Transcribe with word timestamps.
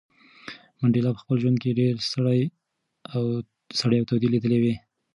منډېلا 0.79 1.09
په 1.13 1.21
خپل 1.23 1.35
ژوند 1.43 1.57
کې 1.61 1.77
ډېرې 1.79 2.01
سړې 2.11 2.41
او 3.15 3.23
تودې 4.09 4.27
لیدلې 4.33 4.59
وې. 4.63 4.73